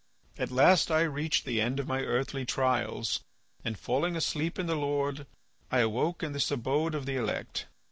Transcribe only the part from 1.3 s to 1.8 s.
the end